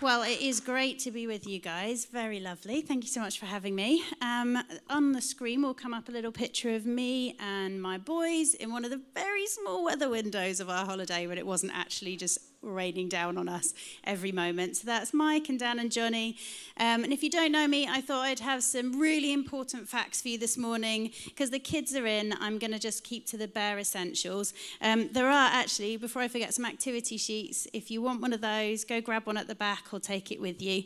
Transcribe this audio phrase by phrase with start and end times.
[0.00, 2.06] Well, it is great to be with you guys.
[2.06, 2.80] Very lovely.
[2.80, 4.02] Thank you so much for having me.
[4.22, 8.54] Um, on the screen will come up a little picture of me and my boys
[8.54, 12.16] in one of the very small weather windows of our holiday when it wasn't actually
[12.16, 13.72] just raining down on us
[14.04, 14.76] every moment.
[14.76, 16.36] So that's Mike and Dan and Johnny.
[16.76, 20.20] Um, and if you don't know me, I thought I'd have some really important facts
[20.20, 22.34] for you this morning because the kids are in.
[22.40, 24.52] I'm going to just keep to the bare essentials.
[24.80, 27.66] Um, there are actually, before I forget, some activity sheets.
[27.72, 30.40] If you want one of those, go grab one at the back or take it
[30.40, 30.84] with you.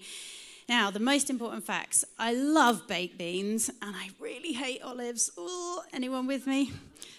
[0.68, 2.06] Now, the most important facts.
[2.18, 5.30] I love baked beans and I really hate olives.
[5.38, 6.72] Ooh, anyone with me?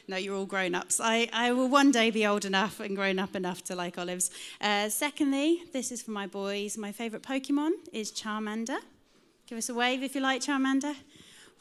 [0.08, 1.00] No, you're all grown ups.
[1.00, 4.32] I, I will one day be old enough and grown up enough to like olives.
[4.60, 6.76] Uh, secondly, this is for my boys.
[6.76, 8.80] My favourite Pokemon is Charmander.
[9.46, 10.96] Give us a wave if you like Charmander.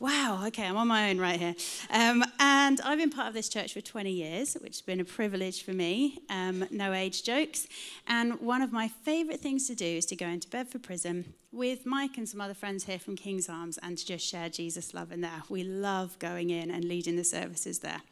[0.00, 1.54] Wow, okay, I'm on my own right here.
[1.90, 5.04] Um, and I've been part of this church for 20 years, which has been a
[5.04, 6.18] privilege for me.
[6.30, 7.68] Um, no age jokes.
[8.06, 11.86] And one of my favourite things to do is to go into Bedford Prison with
[11.86, 15.12] Mike and some other friends here from King's Arms and to just share Jesus' love
[15.12, 15.42] in there.
[15.48, 18.02] We love going in and leading the services there.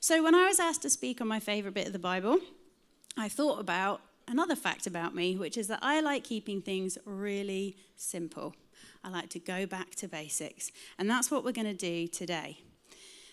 [0.00, 2.38] So when I was asked to speak on my favourite bit of the Bible,
[3.16, 7.76] I thought about another fact about me, which is that I like keeping things really
[7.96, 8.54] simple.
[9.02, 10.70] I like to go back to basics.
[10.98, 12.58] And that's what we're going to do today.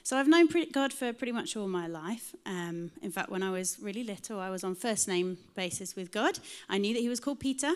[0.06, 2.36] So I've known God for pretty much all my life.
[2.46, 6.12] Um, in fact, when I was really little, I was on first name basis with
[6.12, 6.38] God.
[6.70, 7.74] I knew that he was called Peter,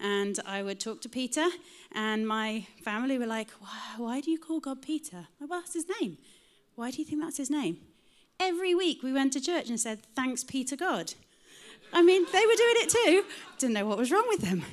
[0.00, 1.46] and I would talk to Peter,
[1.92, 5.74] and my family were like, "Why, why do you call God Peter?" Like, well, that's
[5.74, 6.16] his name.
[6.76, 7.76] Why do you think that's his name?
[8.40, 11.12] Every week we went to church and said, "Thanks, Peter God."
[11.92, 13.24] I mean, they were doing it too.
[13.58, 14.64] Didn't know what was wrong with them.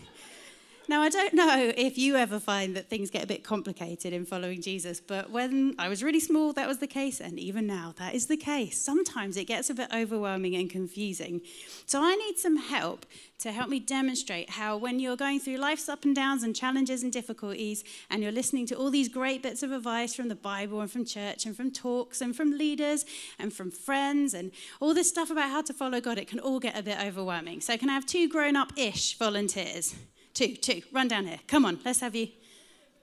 [0.89, 4.25] Now, I don't know if you ever find that things get a bit complicated in
[4.25, 7.93] following Jesus, but when I was really small, that was the case, and even now,
[7.97, 8.81] that is the case.
[8.81, 11.39] Sometimes it gets a bit overwhelming and confusing.
[11.85, 13.05] So, I need some help
[13.39, 17.01] to help me demonstrate how, when you're going through life's up and downs and challenges
[17.01, 20.81] and difficulties, and you're listening to all these great bits of advice from the Bible
[20.81, 23.05] and from church and from talks and from leaders
[23.39, 24.51] and from friends and
[24.81, 27.61] all this stuff about how to follow God, it can all get a bit overwhelming.
[27.61, 29.95] So, can I have two grown up ish volunteers?
[30.33, 30.81] Two, two.
[30.91, 31.39] Run down here.
[31.47, 32.29] Come on, let's have you.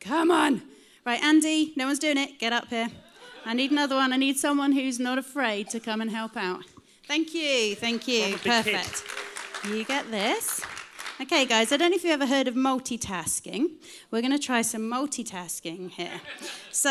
[0.01, 0.63] Come on.
[1.05, 2.39] Right, Andy, no one's doing it.
[2.39, 2.89] Get up here.
[3.45, 4.13] I need another one.
[4.13, 6.65] I need someone who's not afraid to come and help out.
[7.07, 8.37] Thank you, thank you.
[8.37, 9.05] Perfect.
[9.69, 10.61] You get this.
[11.21, 13.73] Okay, guys, I don't know if you've ever heard of multitasking.
[14.11, 16.21] We're going to try some multitasking here.
[16.71, 16.91] So,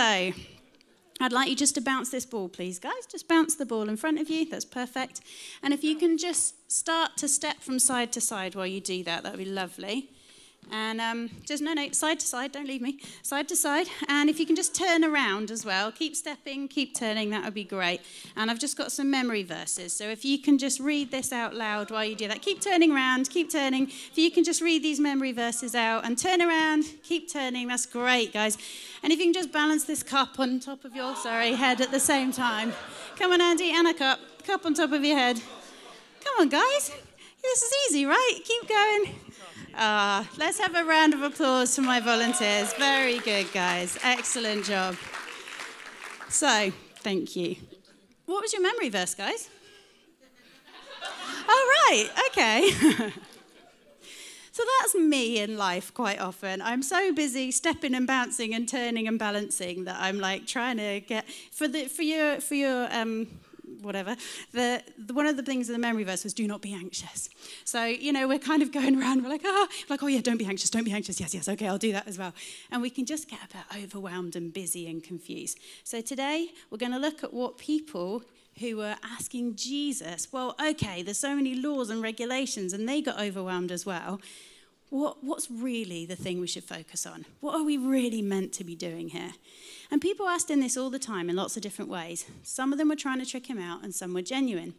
[1.22, 3.08] I'd like you just to bounce this ball, please, guys.
[3.12, 4.48] Just bounce the ball in front of you.
[4.48, 5.22] That's perfect.
[5.64, 9.04] And if you can just start to step from side to side while you do
[9.04, 10.12] that, that would be lovely.
[10.72, 13.00] And um, just, no, no, side to side, don't leave me.
[13.24, 13.88] Side to side.
[14.08, 17.56] And if you can just turn around as well, keep stepping, keep turning, that would
[17.56, 18.02] be great.
[18.36, 19.94] And I've just got some memory verses.
[19.94, 22.92] So if you can just read this out loud while you do that, keep turning
[22.92, 23.88] around, keep turning.
[23.88, 27.88] If you can just read these memory verses out and turn around, keep turning, that's
[27.88, 28.58] great, guys.
[29.02, 31.90] And if you can just balance this cup on top of your, sorry, head at
[31.90, 32.74] the same time.
[33.18, 34.20] Come on, Andy, and a cup.
[34.44, 35.42] Cup on top of your head.
[36.24, 36.92] Come on, guys.
[37.42, 38.40] This is easy, right?
[38.44, 39.16] Keep going.
[39.76, 42.74] Uh, let's have a round of applause for my volunteers.
[42.74, 43.98] Very good, guys.
[44.04, 44.96] Excellent job.
[46.30, 47.56] So, thank you.
[48.26, 49.50] What was your memory verse, guys?
[51.48, 52.10] Oh, right.
[52.28, 52.70] Okay.
[54.52, 56.62] so that's me in life quite often.
[56.62, 61.00] I'm so busy stepping and bouncing and turning and balancing that I'm like trying to
[61.00, 63.28] get for the for your for your um,
[63.82, 64.16] whatever,
[64.52, 67.30] the, the, one of the things in the memory verse was do not be anxious.
[67.66, 70.38] So, you know, we're kind of going around, we're like, oh, like, oh yeah, don't
[70.38, 71.20] be anxious, don't be anxious.
[71.20, 72.34] Yes, yes, okay, I'll do that as well.
[72.72, 75.60] And we can just get a bit overwhelmed and busy and confused.
[75.84, 78.24] So today we're going to look at what people
[78.60, 83.20] who were asking Jesus, well, okay, there's so many laws and regulations, and they got
[83.20, 84.20] overwhelmed as well.
[84.90, 87.26] What, what's really the thing we should focus on?
[87.42, 89.34] What are we really meant to be doing here?
[89.92, 92.26] And people asked him this all the time in lots of different ways.
[92.42, 94.74] Some of them were trying to trick him out, and some were genuine.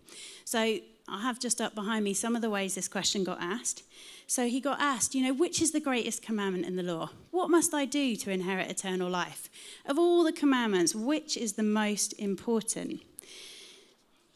[0.44, 3.84] So I have just up behind me some of the ways this question got asked.
[4.26, 7.10] So he got asked, you know, which is the greatest commandment in the law?
[7.30, 9.48] What must I do to inherit eternal life?
[9.86, 13.00] Of all the commandments, which is the most important?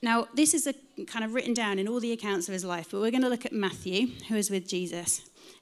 [0.03, 0.75] Now, this is a,
[1.07, 3.29] kind of written down in all the accounts of his life, but we're going to
[3.29, 5.23] look at Matthew, who is with Jesus.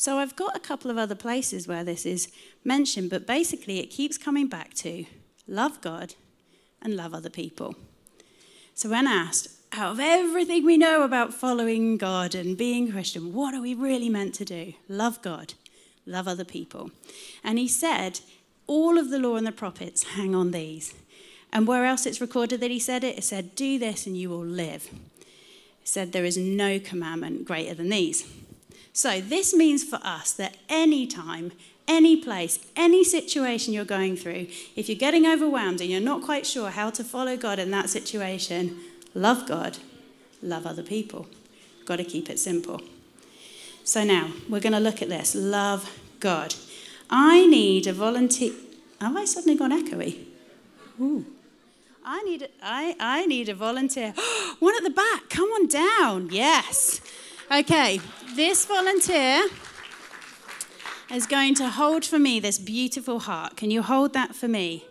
[0.00, 2.32] So I've got a couple of other places where this is
[2.64, 5.04] mentioned, but basically it keeps coming back to
[5.46, 6.14] love God
[6.80, 7.74] and love other people.
[8.72, 13.52] So when asked, out of everything we know about following God and being Christian, what
[13.52, 14.72] are we really meant to do?
[14.88, 15.52] Love God,
[16.06, 16.90] love other people.
[17.44, 18.20] And he said,
[18.66, 20.94] all of the law and the prophets hang on these.
[21.52, 24.30] And where else it's recorded that he said it, it said, do this and you
[24.30, 24.88] will live.
[25.20, 28.26] It said, there is no commandment greater than these.
[29.00, 31.52] So this means for us that any time,
[31.88, 36.44] any place, any situation you're going through, if you're getting overwhelmed and you're not quite
[36.44, 38.78] sure how to follow God in that situation,
[39.14, 39.78] love God,
[40.42, 41.26] love other people.
[41.86, 42.82] Got to keep it simple.
[43.84, 46.54] So now we're going to look at this love God.
[47.08, 48.52] I need a volunteer.
[49.00, 50.26] Have I suddenly gone echoey?
[51.00, 51.24] Ooh.
[52.04, 54.12] I need, I, I need a volunteer.
[54.58, 56.28] One at the back, come on down.
[56.30, 57.00] Yes.
[57.52, 58.00] Okay,
[58.36, 59.44] this volunteer
[61.12, 63.56] is going to hold for me this beautiful heart.
[63.56, 64.84] Can you hold that for me?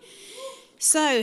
[0.78, 1.22] So,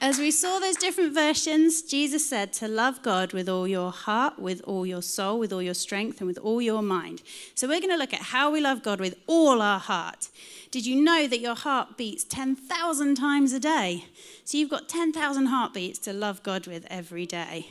[0.00, 4.38] as we saw those different versions, Jesus said to love God with all your heart,
[4.38, 7.20] with all your soul, with all your strength, and with all your mind.
[7.56, 10.28] So, we're going to look at how we love God with all our heart.
[10.70, 14.04] Did you know that your heart beats 10,000 times a day?
[14.44, 17.70] So, you've got 10,000 heartbeats to love God with every day.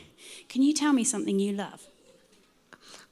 [0.50, 1.86] Can you tell me something you love?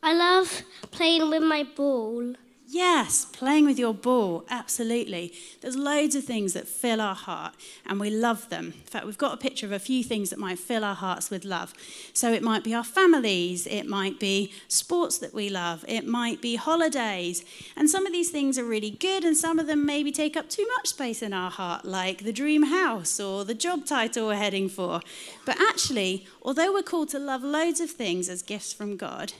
[0.07, 2.35] I love playing with my ball.
[2.69, 5.33] Yes, playing with your ball, absolutely.
[5.63, 7.55] There's loads of things that fill our heart
[7.87, 8.67] and we love them.
[8.67, 11.31] In fact, we've got a picture of a few things that might fill our hearts
[11.31, 11.73] with love.
[12.13, 16.43] So it might be our families, it might be sports that we love, it might
[16.43, 17.43] be holidays.
[17.75, 20.51] And some of these things are really good and some of them maybe take up
[20.51, 24.35] too much space in our heart, like the dream house or the job title we're
[24.35, 25.01] heading for.
[25.47, 29.33] But actually, although we're called to love loads of things as gifts from God,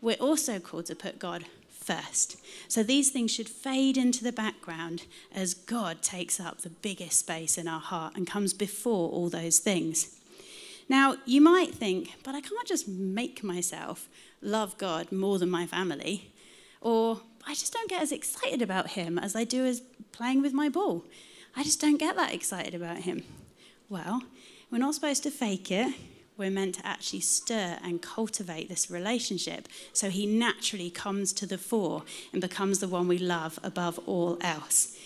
[0.00, 1.44] we're also called to put God
[1.88, 2.36] first.
[2.68, 5.04] So these things should fade into the background
[5.34, 9.58] as God takes up the biggest space in our heart and comes before all those
[9.58, 10.14] things.
[10.88, 14.08] Now, you might think, but I can't just make myself
[14.40, 16.32] love God more than my family,
[16.80, 19.80] or I just don't get as excited about Him as I do as
[20.12, 21.04] playing with my ball.
[21.56, 23.22] I just don't get that excited about Him.
[23.88, 24.22] Well,
[24.70, 25.94] we're not supposed to fake it
[26.38, 31.58] we're meant to actually stir and cultivate this relationship so he naturally comes to the
[31.58, 34.96] fore and becomes the one we love above all else.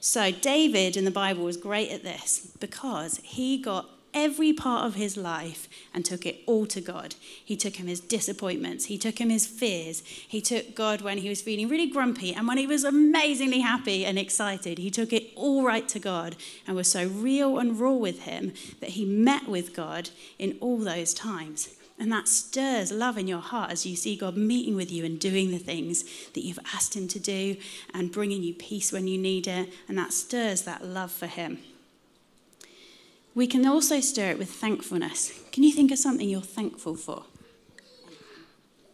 [0.00, 4.94] So, David in the Bible was great at this because he got every part of
[4.94, 7.16] his life and took it all to God.
[7.44, 11.28] He took him his disappointments, he took him his fears, he took God when he
[11.28, 15.30] was feeling really grumpy, and when he was amazingly happy and excited, he took it
[15.34, 19.48] all right to God and was so real and raw with him that he met
[19.48, 21.68] with God in all those times.
[21.98, 25.18] And that stirs love in your heart as you see God meeting with you and
[25.18, 27.56] doing the things that you've asked Him to do
[27.92, 29.72] and bringing you peace when you need it.
[29.88, 31.58] And that stirs that love for Him.
[33.34, 35.32] We can also stir it with thankfulness.
[35.50, 37.24] Can you think of something you're thankful for?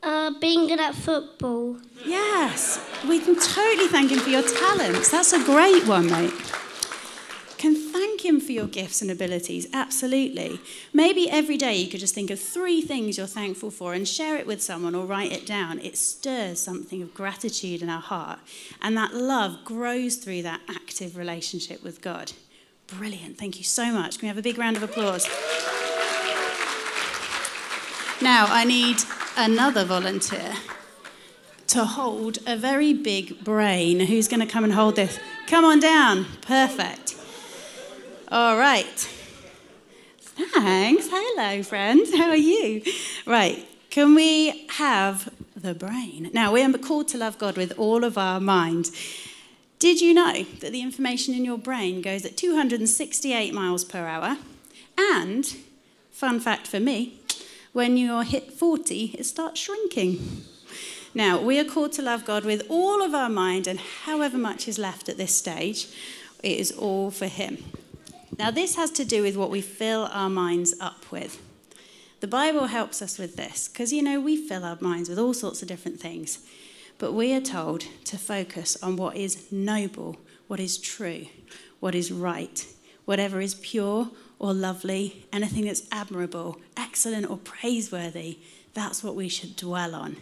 [0.03, 1.77] Uh, being good at football.
[2.07, 5.11] Yes, we can totally thank him for your talents.
[5.11, 6.33] That's a great one, mate.
[7.59, 10.59] Can thank him for your gifts and abilities, absolutely.
[10.95, 14.37] Maybe every day you could just think of three things you're thankful for and share
[14.37, 15.79] it with someone or write it down.
[15.81, 18.39] It stirs something of gratitude in our heart,
[18.81, 22.33] and that love grows through that active relationship with God.
[22.99, 23.39] Brilliant.
[23.39, 24.19] Thank you so much.
[24.19, 25.27] Can we have a big round of applause?
[28.23, 28.99] Now, I need
[29.37, 30.55] another volunteer
[31.69, 34.01] to hold a very big brain.
[34.01, 35.19] Who's going to come and hold this?
[35.47, 36.27] Come on down.
[36.43, 37.17] Perfect.
[38.29, 39.09] All right.
[40.19, 41.09] Thanks.
[41.11, 42.15] Hello, friends.
[42.15, 42.83] How are you?
[43.25, 43.67] Right.
[43.91, 46.31] Can we have the brain?
[46.33, 48.91] Now, we are called to love God with all of our mind.
[49.81, 54.37] Did you know that the information in your brain goes at 268 miles per hour?
[54.99, 55.57] And,
[56.13, 57.19] fun fact for me,
[57.73, 60.43] when you're hit 40, it starts shrinking.
[61.15, 64.69] Now, we are called to love God with all of our mind, and however much
[64.69, 65.89] is left at this stage,
[66.43, 67.65] it is all for Him.
[68.39, 71.41] Now, this has to do with what we fill our minds up with.
[72.21, 75.33] The Bible helps us with this because, you know, we fill our minds with all
[75.33, 76.41] sorts of different things.
[77.01, 81.29] But we are told to focus on what is noble, what is true,
[81.81, 82.67] what is right,
[83.07, 88.39] whatever is pure or lovely, anything that's admirable, excellent, or praiseworthy.
[88.75, 90.19] That's what we should dwell on.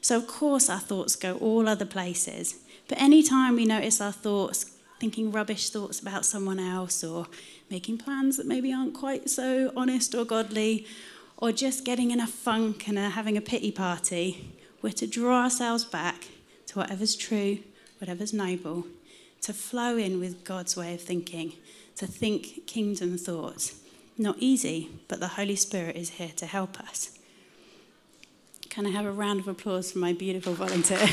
[0.00, 2.56] So, of course, our thoughts go all other places.
[2.88, 7.26] But anytime we notice our thoughts thinking rubbish thoughts about someone else, or
[7.70, 10.86] making plans that maybe aren't quite so honest or godly,
[11.36, 15.84] or just getting in a funk and having a pity party, we're to draw ourselves
[15.84, 16.26] back
[16.66, 17.58] to whatever's true,
[17.98, 18.86] whatever's noble,
[19.42, 21.52] to flow in with God's way of thinking,
[21.96, 23.80] to think kingdom thoughts.
[24.18, 27.18] Not easy, but the Holy Spirit is here to help us.
[28.68, 30.98] Can I have a round of applause for my beautiful volunteer?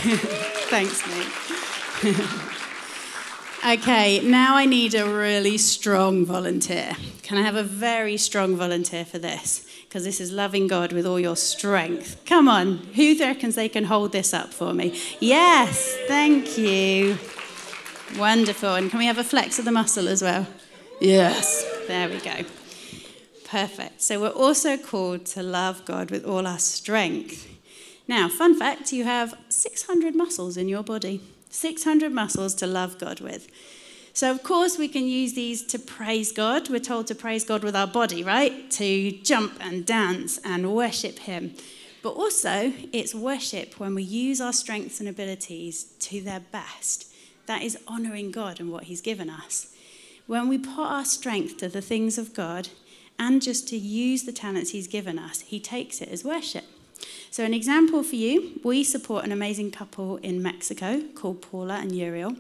[0.69, 2.55] Thanks, mate.
[3.65, 6.95] okay, now I need a really strong volunteer.
[7.23, 9.65] Can I have a very strong volunteer for this?
[9.83, 12.21] Because this is loving God with all your strength.
[12.25, 14.99] Come on, who reckons they can hold this up for me?
[15.19, 17.17] Yes, thank you.
[18.17, 18.75] Wonderful.
[18.75, 20.47] And can we have a flex of the muscle as well?
[20.99, 22.45] Yes, there we go.
[23.45, 24.01] Perfect.
[24.01, 27.47] So we're also called to love God with all our strength.
[28.07, 33.19] Now, fun fact you have 600 muscles in your body, 600 muscles to love God
[33.19, 33.47] with.
[34.13, 36.69] So, of course, we can use these to praise God.
[36.69, 38.69] We're told to praise God with our body, right?
[38.71, 41.53] To jump and dance and worship Him.
[42.01, 47.11] But also, it's worship when we use our strengths and abilities to their best.
[47.45, 49.73] That is honoring God and what He's given us.
[50.27, 52.69] When we put our strength to the things of God
[53.17, 56.65] and just to use the talents He's given us, He takes it as worship.
[57.31, 61.91] So, an example for you we support an amazing couple in Mexico called Paula and
[61.91, 62.35] Uriel.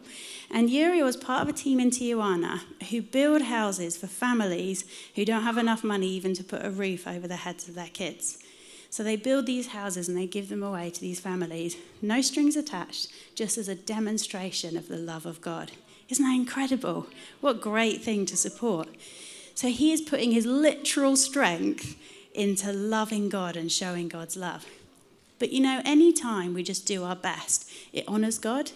[0.49, 5.25] And Uriel is part of a team in Tijuana who build houses for families who
[5.25, 8.39] don't have enough money even to put a roof over the heads of their kids.
[8.89, 12.55] So, they build these houses and they give them away to these families, no strings
[12.55, 15.71] attached, just as a demonstration of the love of God.
[16.09, 17.05] Isn't that incredible?
[17.41, 18.87] What great thing to support.
[19.53, 21.95] So, he is putting his literal strength
[22.33, 24.65] into loving God and showing God's love.
[25.39, 28.71] But you know, any time we just do our best, it honors God.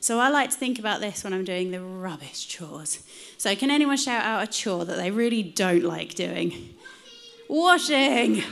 [0.00, 3.02] So I like to think about this when I'm doing the rubbish chores.
[3.38, 6.74] So, can anyone shout out a chore that they really don't like doing?
[7.48, 8.42] Washing.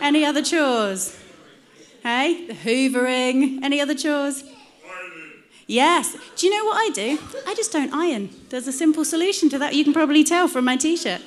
[0.00, 1.18] Any other chores?
[2.04, 3.62] Hey, the hoovering.
[3.62, 4.44] Any other chores?
[5.66, 6.16] Yes.
[6.36, 7.18] Do you know what I do?
[7.46, 8.30] I just don't iron.
[8.48, 9.74] There's a simple solution to that.
[9.74, 11.22] You can probably tell from my t shirt.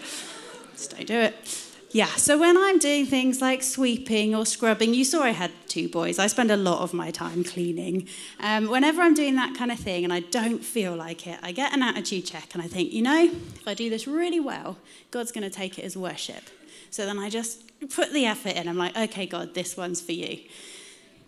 [0.74, 1.63] Just don't do it.
[1.94, 5.88] Yeah, so when I'm doing things like sweeping or scrubbing, you saw I had two
[5.88, 6.18] boys.
[6.18, 8.08] I spend a lot of my time cleaning.
[8.40, 11.52] Um, whenever I'm doing that kind of thing and I don't feel like it, I
[11.52, 14.78] get an attitude check and I think, you know, if I do this really well,
[15.12, 16.42] God's going to take it as worship.
[16.90, 18.68] So then I just put the effort in.
[18.68, 20.40] I'm like, okay, God, this one's for you.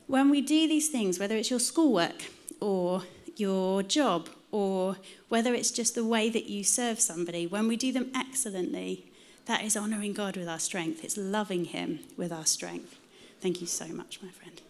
[0.07, 2.23] When we do these things, whether it's your schoolwork
[2.59, 3.03] or
[3.35, 4.97] your job or
[5.29, 9.11] whether it's just the way that you serve somebody, when we do them excellently,
[9.45, 11.03] that is honoring God with our strength.
[11.03, 12.97] It's loving Him with our strength.
[13.41, 14.61] Thank you so much, my friend.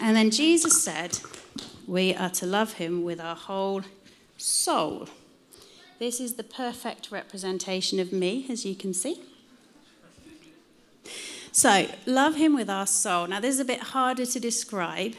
[0.00, 1.18] And then Jesus said,
[1.86, 3.82] We are to love Him with our whole
[4.36, 5.08] soul.
[5.98, 9.22] This is the perfect representation of me, as you can see.
[11.52, 13.28] So, love Him with our soul.
[13.28, 15.14] Now, this is a bit harder to describe,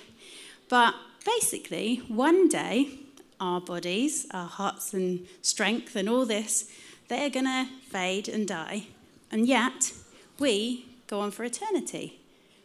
[0.70, 0.94] but
[1.26, 3.05] basically, one day,
[3.40, 6.72] our bodies, our hearts and strength and all this,
[7.08, 8.88] they are going to fade and die.
[9.32, 9.94] And yet,
[10.40, 12.20] we go on for eternity.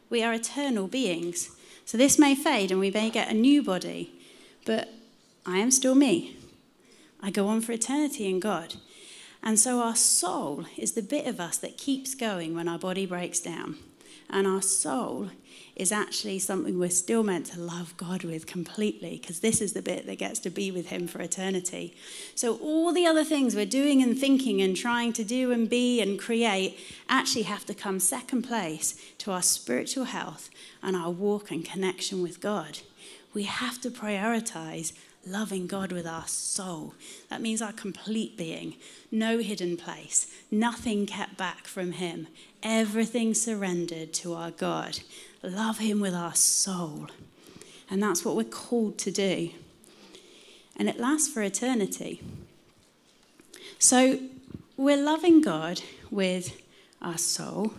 [0.08, 1.50] We are eternal beings.
[1.84, 4.12] So this may fade and we may get a new body,
[4.64, 4.88] but
[5.46, 6.36] I am still me.
[7.20, 8.74] I go on for eternity in God.
[9.42, 13.06] And so our soul is the bit of us that keeps going when our body
[13.06, 13.76] breaks down.
[14.28, 15.30] And our soul
[15.80, 19.80] is actually something we're still meant to love God with completely, because this is the
[19.80, 21.96] bit that gets to be with Him for eternity.
[22.34, 26.02] So, all the other things we're doing and thinking and trying to do and be
[26.02, 30.50] and create actually have to come second place to our spiritual health
[30.82, 32.80] and our walk and connection with God.
[33.32, 34.92] We have to prioritize
[35.26, 36.92] loving God with our soul.
[37.30, 38.74] That means our complete being,
[39.10, 42.26] no hidden place, nothing kept back from Him,
[42.62, 45.00] everything surrendered to our God.
[45.42, 47.08] Love Him with our soul.
[47.90, 49.50] And that's what we're called to do.
[50.76, 52.22] And it lasts for eternity.
[53.78, 54.20] So
[54.76, 56.60] we're loving God with
[57.02, 57.74] our soul,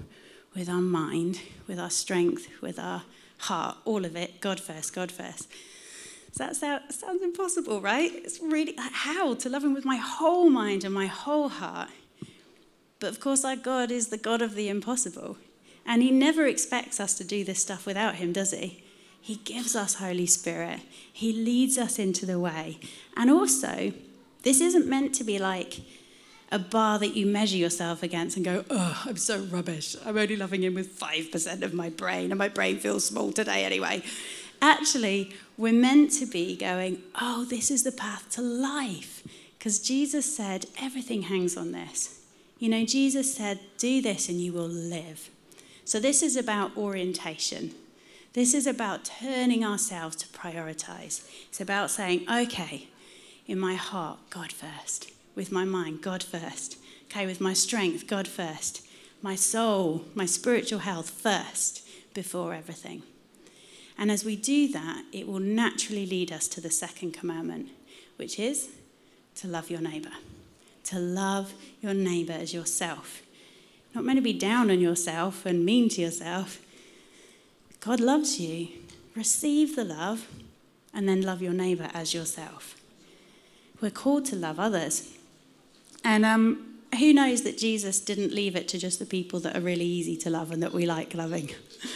[0.56, 3.04] with our mind, with our strength, with our
[3.38, 4.42] heart, all of it.
[4.42, 5.48] God first, God first.
[6.34, 8.12] So that sound, sounds impossible, right?
[8.14, 11.90] It's really how to love Him with my whole mind and my whole heart.
[13.00, 15.38] But of course, our God is the God of the impossible.
[15.86, 18.84] And He never expects us to do this stuff without Him, does He?
[19.20, 20.80] He gives us Holy Spirit,
[21.12, 22.80] He leads us into the way.
[23.16, 23.94] And also,
[24.44, 25.82] this isn't meant to be like
[26.52, 29.96] a bar that you measure yourself against and go, oh, I'm so rubbish.
[30.06, 33.64] I'm only loving Him with 5% of my brain, and my brain feels small today
[33.64, 34.04] anyway.
[34.62, 39.24] Actually, we're meant to be going, oh, this is the path to life.
[39.58, 42.20] Because Jesus said, everything hangs on this.
[42.60, 45.30] You know, Jesus said, do this and you will live.
[45.92, 47.76] So, this is about orientation.
[48.32, 51.30] This is about turning ourselves to prioritize.
[51.50, 52.88] It's about saying, okay,
[53.46, 55.12] in my heart, God first.
[55.36, 56.78] With my mind, God first.
[57.08, 58.88] Okay, with my strength, God first.
[59.22, 63.04] My soul, my spiritual health first before everything.
[63.98, 67.68] And as we do that, it will naturally lead us to the second commandment,
[68.16, 68.70] which is
[69.36, 70.14] to love your neighbor.
[70.86, 73.24] To love your neighbor as yourself.
[73.94, 76.60] Not meant to be down on yourself and mean to yourself.
[77.80, 78.70] God loves you.
[79.16, 80.28] Receive the love
[80.94, 82.76] and then love your neighbor as yourself.
[83.82, 85.18] We're called to love others.
[86.04, 89.62] And um, who knows that Jesus didn't leave it to just the people that are
[89.62, 91.50] really easy to love and that we like loving?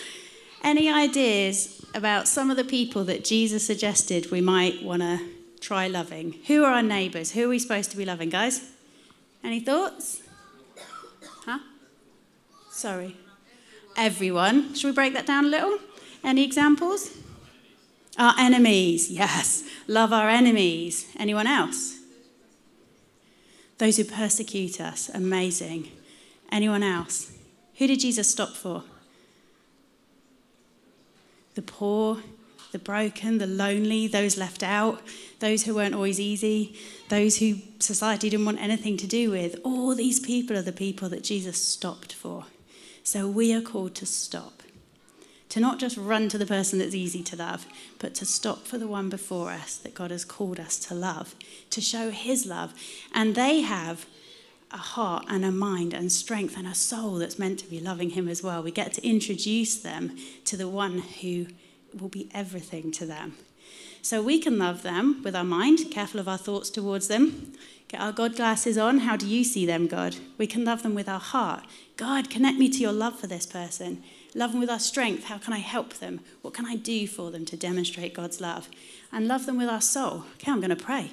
[0.63, 5.19] Any ideas about some of the people that Jesus suggested we might want to
[5.61, 6.39] try loving?
[6.47, 7.31] Who are our neighbours?
[7.31, 8.71] Who are we supposed to be loving, guys?
[9.43, 10.21] Any thoughts?
[12.75, 13.15] Sorry.
[13.95, 14.75] Everyone.
[14.75, 15.79] Should we break that down a little?
[16.25, 17.09] Any examples?
[18.19, 19.63] Our enemies, yes.
[19.87, 21.07] Love our enemies.
[21.17, 21.99] Anyone else?
[23.77, 25.89] Those who persecute us, amazing.
[26.51, 27.31] Anyone else?
[27.77, 28.83] Who did Jesus stop for?
[31.53, 32.17] The poor,
[32.73, 35.01] the broken, the lonely, those left out,
[35.39, 36.75] those who weren't always easy,
[37.07, 39.61] those who society didn't want anything to do with.
[39.63, 42.47] All these people are the people that Jesus stopped for.
[43.05, 44.63] So we are called to stop.
[45.49, 47.67] To not just run to the person that's easy to love,
[47.99, 51.35] but to stop for the one before us that God has called us to love,
[51.69, 52.73] to show his love.
[53.13, 54.07] And they have
[54.71, 58.09] a heart and a mind and strength and a soul that's meant to be loving
[58.09, 58.63] him as well.
[58.63, 61.45] We get to introduce them to the one who
[61.93, 63.35] will be everything to them.
[64.05, 67.53] So we can love them with our mind, careful of our thoughts towards them.
[67.87, 68.99] Get our God glasses on.
[68.99, 70.17] How do you see them, God?
[70.37, 71.65] We can love them with our heart.
[71.97, 74.03] God, connect me to your love for this person.
[74.35, 75.23] Love them with our strength.
[75.23, 76.19] How can I help them?
[76.43, 78.69] What can I do for them to demonstrate God's love?
[79.11, 80.25] And love them with our soul.
[80.35, 81.09] Okay, I'm going to pray.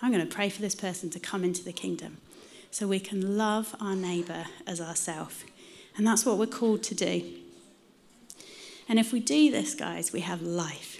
[0.00, 2.18] I'm going to pray for this person to come into the kingdom
[2.70, 5.42] so we can love our neighbour as ourself.
[5.96, 7.20] And that's what we're called to do.
[8.88, 10.97] And if we do this, guys, we have life.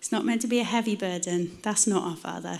[0.00, 1.58] It's not meant to be a heavy burden.
[1.62, 2.58] That's not our Father.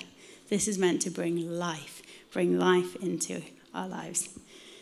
[0.50, 3.42] This is meant to bring life, bring life into
[3.74, 4.28] our lives.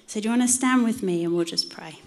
[0.09, 2.01] So, do you want to stand with me and we'll just pray?